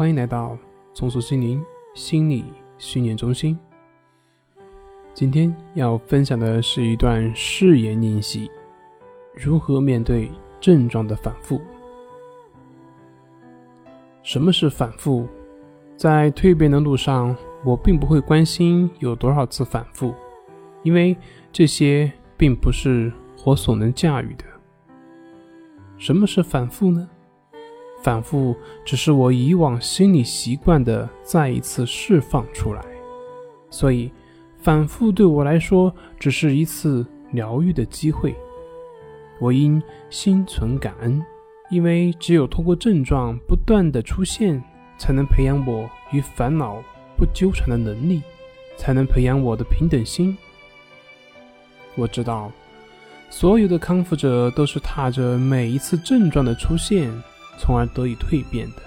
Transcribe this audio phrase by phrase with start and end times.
[0.00, 0.56] 欢迎来到
[0.94, 1.62] 重塑心灵
[1.92, 2.42] 心理
[2.78, 3.54] 训练中心。
[5.12, 8.50] 今天要分享的是一段誓言练习：
[9.34, 11.60] 如何面对症状的反复？
[14.22, 15.28] 什么是反复？
[15.98, 20.14] 在蜕变的路上，我并不会关心有多少次反复，
[20.82, 21.14] 因为
[21.52, 23.12] 这些并不是
[23.44, 24.44] 我所能驾驭的。
[25.98, 27.06] 什么是反复呢？
[28.02, 32.84] 反复只是我以往心理习惯的再一次释放出来，
[33.68, 34.10] 所以
[34.56, 38.34] 反复对我来说只是一次疗愈的机会。
[39.38, 41.22] 我应心存感恩，
[41.70, 44.62] 因为只有通过症状不断的出现，
[44.98, 46.82] 才能培养我与烦恼
[47.16, 48.22] 不纠缠的能力，
[48.76, 50.36] 才能培养我的平等心。
[51.94, 52.50] 我知道。
[53.32, 57.08] 所有的康复者都是踏着每一次症状的出现，
[57.58, 58.82] 从而得以蜕变的，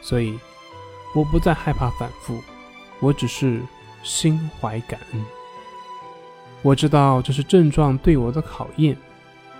[0.00, 0.38] 所以
[1.14, 2.40] 我不再害怕反复，
[3.00, 3.60] 我只是
[4.02, 5.24] 心怀感恩。
[6.62, 8.96] 我知道这是症状对我的考验，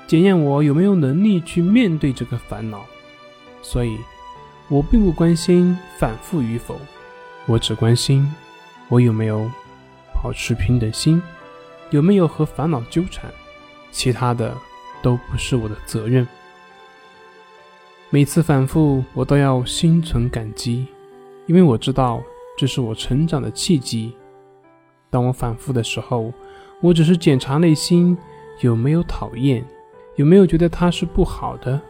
[0.06, 2.84] 检验我有没有能力去面对这个烦恼，
[3.60, 3.98] 所以
[4.68, 6.80] 我并不关心反复与否，
[7.46, 8.32] 我只关心
[8.88, 9.50] 我有没有
[10.22, 11.22] 保持平等心，
[11.90, 13.30] 有没有和烦恼纠缠。
[13.92, 14.52] 其他的
[15.02, 16.26] 都不是我的责任。
[18.10, 20.86] 每次反复，我都要心存感激，
[21.46, 22.22] 因为我知道
[22.56, 24.14] 这是我成长的契机。
[25.10, 26.32] 当我反复的时候，
[26.80, 28.16] 我只是检查内心
[28.60, 29.64] 有没有讨厌，
[30.14, 31.80] 有没有觉得它是不好的。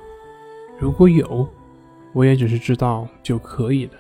[0.79, 1.47] 如果有，
[2.15, 3.93] 我也只是知道就可以了。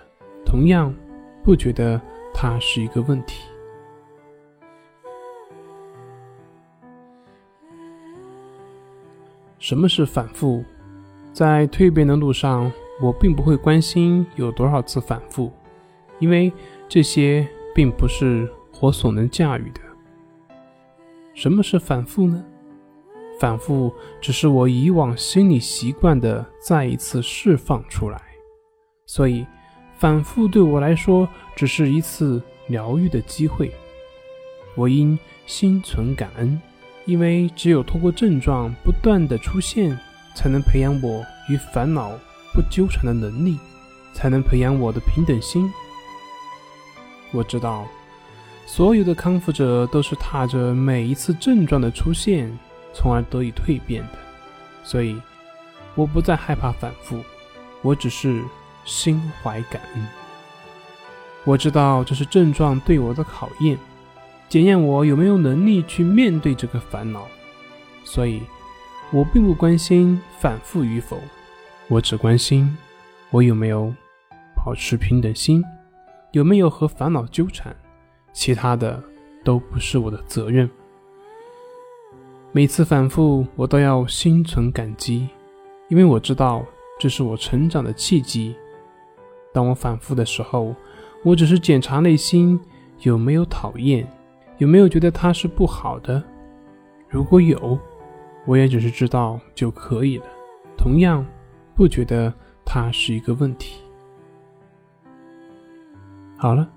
[0.46, 0.94] 同样，
[1.42, 2.00] 不觉得
[2.32, 3.44] 它是一个问题。
[9.58, 10.64] 什么是反复？
[11.34, 12.70] 在蜕变的路上，
[13.02, 15.52] 我并不会关心有多少次反复，
[16.20, 16.52] 因为
[16.88, 18.48] 这些并不是
[18.80, 19.80] 我所能驾驭的。
[21.34, 22.44] 什么是反复呢？
[23.40, 28.22] 反复只是我以往心理习惯的再一次释放出来，
[29.04, 29.44] 所以
[29.98, 33.72] 反复对我来说只是一次疗愈的机会。
[34.76, 36.60] 我应心存感恩。
[37.06, 39.94] 因为只有通过症状不断的出现，
[40.34, 42.12] 才能培养我与烦恼
[42.52, 43.58] 不纠缠的能力，
[44.12, 45.72] 才能培养我的平等心。
[47.32, 47.86] 我知道，
[48.66, 52.56] 所有的康复者都是踏着每一次症状的出现，
[52.92, 54.18] 从而得以蜕变的，
[54.82, 55.20] 所以
[55.94, 57.22] 我不再害怕反复，
[57.82, 58.42] 我只是
[58.84, 60.06] 心怀感恩。
[61.44, 63.78] 我知道这是症状对我的考验。
[64.48, 67.26] 检验我有没有能力去面对这个烦恼，
[68.04, 68.40] 所以
[69.14, 71.16] 我并不关心反复与否，
[71.86, 72.76] 我只关心
[73.30, 73.94] 我有没有
[74.56, 75.62] 保持平等心，
[76.32, 77.72] 有没有和烦恼纠缠，
[78.32, 79.00] 其他的
[79.44, 80.68] 都不是我的责任。
[82.50, 85.28] 每次反复，我都要心存感激，
[85.88, 86.66] 因为我知道
[86.98, 88.56] 这是我成长的契机。
[89.52, 90.74] 当我反复的时候，
[91.22, 92.60] 我只是检查内心
[93.02, 94.04] 有没有讨厌。
[94.58, 96.20] 有没有觉得它是不好的？
[97.08, 97.78] 如果有，
[98.46, 100.26] 我也只是知道就可以了。
[100.76, 101.24] 同样，
[101.74, 102.32] 不觉得
[102.64, 103.80] 它是一个问题。
[106.36, 106.68] 好了，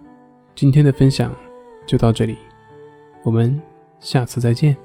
[0.55, 1.35] 今天的分享
[1.85, 2.38] 就到这里，
[3.23, 3.61] 我们
[4.00, 4.78] 下次再见。